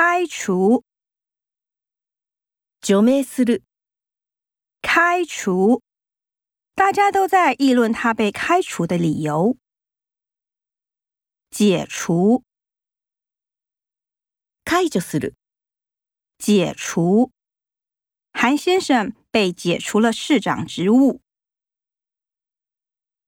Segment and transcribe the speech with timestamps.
[0.00, 0.83] 开除，
[2.81, 3.63] 除名する、
[4.81, 5.81] 开除，
[6.73, 9.57] 大家都在议论他被开除的理由。
[11.49, 12.43] 解除，
[14.63, 15.35] 解除する、
[16.37, 17.31] 解除，
[18.31, 21.21] 韩先生被解除了市长职务。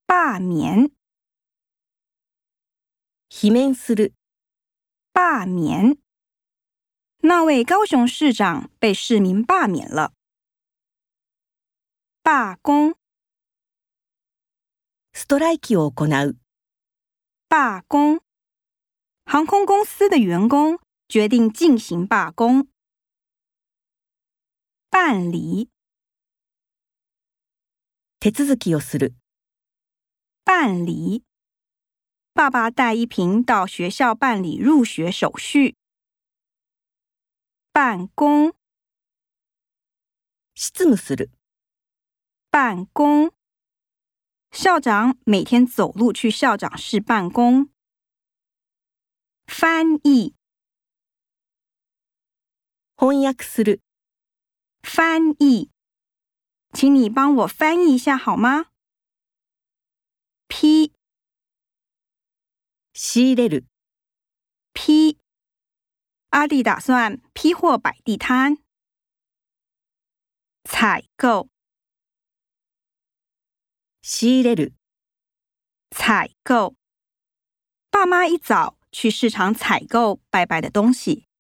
[0.06, 0.92] 罢免，
[3.30, 4.14] 罷免する、
[5.12, 5.98] 罢免，
[7.23, 10.13] 那位高雄市长被市民罢免了。
[12.23, 12.95] 罢工，
[15.13, 16.37] ストライキを行う、
[17.49, 18.21] 罢工，
[19.25, 20.79] 航空公司的员工
[21.09, 22.69] 决定进行罢工。
[24.91, 25.71] 办理，
[28.21, 29.15] 手続きをする、
[30.45, 31.25] 办理，
[32.33, 35.77] 爸爸带一平到学校办理入学手续。
[37.73, 38.55] 办公，
[40.55, 41.31] 執務する、
[42.51, 43.33] 办公，
[44.51, 47.71] 校长每天走路去校长室办公。
[49.47, 50.35] 翻译，
[52.97, 53.81] 翻訳する、
[54.83, 55.71] 翻译，
[56.73, 58.67] 请你帮我翻译一下好吗？
[60.49, 60.93] 批，
[62.93, 63.65] 仕入れる、
[64.75, 65.19] 批，
[66.34, 68.58] 阿弟打算批货摆地摊，
[70.68, 71.48] 采购，
[74.02, 74.72] 西列鲁，
[75.92, 76.74] 采购，
[77.92, 81.33] 爸妈一早去市场采购，拜拜的东西。